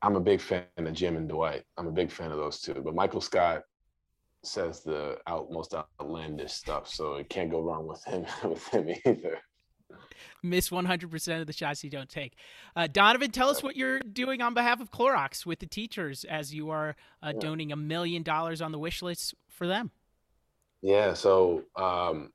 I'm 0.00 0.14
a 0.14 0.20
big 0.20 0.40
fan 0.40 0.64
of 0.76 0.92
Jim 0.92 1.16
and 1.16 1.28
Dwight. 1.28 1.64
I'm 1.76 1.88
a 1.88 1.92
big 1.92 2.10
fan 2.12 2.30
of 2.30 2.38
those 2.38 2.60
two. 2.60 2.74
But 2.74 2.94
Michael 2.94 3.20
Scott 3.20 3.64
says 4.44 4.80
the 4.80 5.18
out 5.26 5.50
most 5.50 5.74
outlandish 5.74 6.52
stuff, 6.52 6.88
so 6.88 7.14
it 7.14 7.28
can't 7.28 7.50
go 7.50 7.60
wrong 7.60 7.86
with 7.86 8.02
him 8.04 8.24
with 8.44 8.66
him 8.68 8.88
either. 9.06 9.38
Miss 10.42 10.70
100% 10.70 11.40
of 11.40 11.46
the 11.46 11.52
shots 11.52 11.82
you 11.82 11.90
don't 11.90 12.08
take. 12.08 12.34
Uh, 12.76 12.86
Donovan, 12.86 13.30
tell 13.30 13.48
us 13.48 13.62
what 13.62 13.76
you're 13.76 14.00
doing 14.00 14.40
on 14.40 14.54
behalf 14.54 14.80
of 14.80 14.90
Clorox 14.90 15.44
with 15.44 15.58
the 15.58 15.66
teachers 15.66 16.24
as 16.24 16.54
you 16.54 16.70
are 16.70 16.94
uh, 17.22 17.32
yeah. 17.34 17.40
donating 17.40 17.72
a 17.72 17.76
million 17.76 18.22
dollars 18.22 18.60
on 18.60 18.70
the 18.70 18.78
wish 18.78 19.02
list 19.02 19.34
for 19.48 19.66
them. 19.66 19.90
Yeah, 20.82 21.14
so 21.14 21.64
um, 21.76 22.30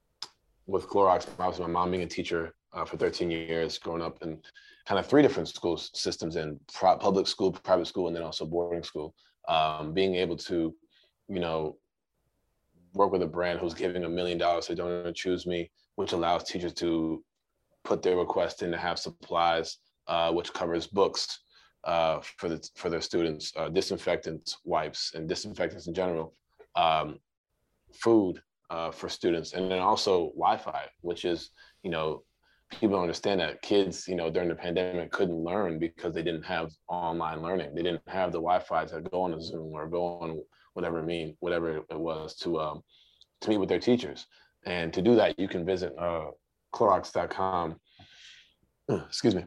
with 0.67 0.87
Clorox, 0.87 1.27
obviously 1.39 1.65
my 1.65 1.71
mom 1.71 1.91
being 1.91 2.03
a 2.03 2.07
teacher 2.07 2.53
uh, 2.73 2.85
for 2.85 2.97
13 2.97 3.31
years, 3.31 3.77
growing 3.77 4.01
up 4.01 4.21
in 4.21 4.41
kind 4.85 4.99
of 4.99 5.07
three 5.07 5.21
different 5.21 5.47
school 5.47 5.77
systems 5.77 6.35
in 6.35 6.59
public 6.77 7.27
school, 7.27 7.51
private 7.51 7.87
school, 7.87 8.07
and 8.07 8.15
then 8.15 8.23
also 8.23 8.45
boarding 8.45 8.83
school. 8.83 9.13
Um, 9.47 9.93
being 9.93 10.15
able 10.15 10.37
to, 10.37 10.73
you 11.27 11.39
know, 11.39 11.77
work 12.93 13.11
with 13.11 13.21
a 13.21 13.27
brand 13.27 13.59
who's 13.59 13.73
giving 13.73 14.03
a 14.03 14.09
million 14.09 14.37
dollars 14.37 14.67
to 14.67 14.75
DonorsChoose 14.75 15.45
me, 15.45 15.71
which 15.95 16.11
allows 16.11 16.43
teachers 16.43 16.73
to 16.73 17.23
put 17.83 18.01
their 18.01 18.17
request 18.17 18.63
in 18.63 18.71
to 18.71 18.77
have 18.77 18.99
supplies, 18.99 19.77
uh, 20.07 20.31
which 20.31 20.53
covers 20.53 20.87
books 20.87 21.39
uh, 21.83 22.19
for 22.37 22.49
the 22.49 22.69
for 22.75 22.89
their 22.89 23.01
students, 23.01 23.51
uh, 23.57 23.69
disinfectants, 23.69 24.57
wipes, 24.63 25.11
and 25.15 25.27
disinfectants 25.27 25.87
in 25.87 25.93
general, 25.93 26.33
um, 26.75 27.19
food 27.93 28.41
uh, 28.69 28.91
for 28.91 29.09
students, 29.09 29.53
and 29.53 29.69
then 29.69 29.79
also 29.79 30.31
Wi-Fi, 30.35 30.87
which 31.01 31.25
is 31.25 31.49
you 31.83 31.89
know 31.89 32.23
people 32.79 32.99
understand 32.99 33.39
that 33.39 33.61
kids, 33.61 34.07
you 34.07 34.15
know, 34.15 34.29
during 34.29 34.49
the 34.49 34.55
pandemic 34.55 35.11
couldn't 35.11 35.43
learn 35.43 35.79
because 35.79 36.13
they 36.13 36.23
didn't 36.23 36.43
have 36.43 36.71
online 36.87 37.41
learning. 37.41 37.75
They 37.75 37.83
didn't 37.83 38.01
have 38.07 38.31
the 38.31 38.39
Wi-Fi 38.39 38.85
to 38.85 39.01
go 39.01 39.21
on 39.21 39.33
a 39.33 39.41
Zoom 39.41 39.73
or 39.73 39.87
go 39.87 40.05
on 40.21 40.41
whatever 40.73 40.99
it 40.99 41.05
mean, 41.05 41.35
whatever 41.39 41.77
it 41.77 41.99
was 41.99 42.35
to 42.37 42.59
um, 42.59 42.83
to 43.41 43.49
meet 43.49 43.57
with 43.57 43.69
their 43.69 43.79
teachers. 43.79 44.25
And 44.65 44.93
to 44.93 45.01
do 45.01 45.15
that, 45.15 45.37
you 45.39 45.47
can 45.47 45.65
visit 45.65 45.93
uh, 45.99 46.27
Clorox.com. 46.73 47.75
Excuse 48.89 49.35
me. 49.35 49.45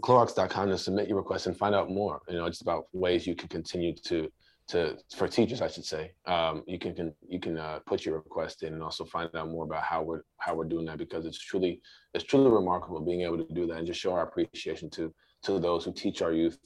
Clorox.com 0.00 0.68
to 0.68 0.78
submit 0.78 1.08
your 1.08 1.18
request 1.18 1.46
and 1.46 1.56
find 1.56 1.74
out 1.74 1.90
more. 1.90 2.20
You 2.28 2.38
know, 2.38 2.48
just 2.48 2.62
about 2.62 2.86
ways 2.92 3.26
you 3.26 3.36
can 3.36 3.48
continue 3.48 3.94
to 4.06 4.30
to 4.66 4.96
for 5.14 5.28
teachers, 5.28 5.60
I 5.60 5.68
should 5.68 5.84
say. 5.84 6.12
Um, 6.26 6.64
you 6.66 6.78
can, 6.78 6.94
can 6.94 7.12
you 7.28 7.38
can 7.38 7.58
uh, 7.58 7.80
put 7.86 8.04
your 8.04 8.16
request 8.16 8.62
in 8.62 8.72
and 8.72 8.82
also 8.82 9.04
find 9.04 9.28
out 9.36 9.50
more 9.50 9.64
about 9.64 9.82
how 9.82 10.02
we're 10.02 10.22
how 10.38 10.54
we're 10.54 10.64
doing 10.64 10.86
that 10.86 10.98
because 10.98 11.26
it's 11.26 11.38
truly 11.38 11.80
it's 12.14 12.24
truly 12.24 12.50
remarkable 12.50 13.00
being 13.00 13.22
able 13.22 13.38
to 13.38 13.54
do 13.54 13.66
that 13.66 13.76
and 13.76 13.86
just 13.86 14.00
show 14.00 14.14
our 14.14 14.22
appreciation 14.22 14.88
to 14.90 15.14
to 15.42 15.58
those 15.58 15.84
who 15.84 15.92
teach 15.92 16.22
our 16.22 16.32
youth. 16.32 16.58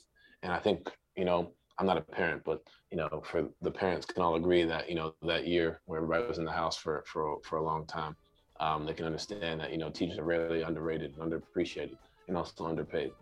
And 0.43 0.53
I 0.53 0.59
think 0.59 0.91
you 1.17 1.25
know 1.25 1.53
I'm 1.79 1.87
not 1.87 1.97
a 1.97 2.01
parent, 2.01 2.43
but 2.45 2.63
you 2.91 2.97
know 2.97 3.23
for 3.25 3.49
the 3.63 3.71
parents 3.71 4.07
can 4.07 4.23
all 4.23 4.35
agree 4.35 4.65
that 4.65 4.89
you 4.89 4.95
know 4.95 5.15
that 5.23 5.47
year 5.47 5.81
where 5.87 5.99
everybody 5.99 6.27
was 6.27 6.39
in 6.39 6.45
the 6.45 6.53
house 6.53 6.77
for 6.77 7.05
for 7.07 7.39
for 7.45 7.57
a 7.59 7.63
long 7.63 7.87
time, 7.87 8.17
um, 8.61 8.85
they 8.85 8.95
can 8.95 9.07
understand 9.07 9.61
that 9.61 9.71
you 9.71 9.79
know 9.79 9.91
teachers 9.91 10.19
are 10.19 10.25
really 10.25 10.63
underrated, 10.63 11.17
and 11.17 11.33
underappreciated, 11.33 11.97
and 12.27 12.37
also 12.37 12.67
underpaid. 12.67 13.13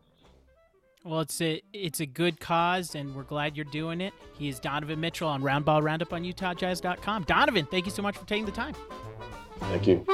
Well, 1.04 1.20
it's 1.20 1.40
a 1.40 1.62
it's 1.72 2.00
a 2.00 2.06
good 2.06 2.40
cause, 2.40 2.96
and 2.96 3.14
we're 3.14 3.22
glad 3.22 3.56
you're 3.56 3.64
doing 3.66 4.00
it. 4.00 4.12
He 4.36 4.48
is 4.48 4.58
Donovan 4.58 4.98
Mitchell 5.00 5.28
on 5.28 5.40
Roundball 5.42 5.82
Roundup 5.82 6.12
on 6.12 6.24
UtahJazz.com. 6.24 7.24
Donovan, 7.24 7.66
thank 7.66 7.84
you 7.86 7.92
so 7.92 8.02
much 8.02 8.16
for 8.16 8.26
taking 8.26 8.44
the 8.46 8.52
time. 8.52 8.74
Thank 9.60 9.86
you. 9.86 10.04